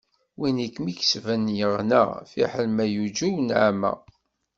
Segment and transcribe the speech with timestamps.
[0.39, 3.93] Win i kem-ikesben yeɣna, fiḥel ma yuǧew nneɛma.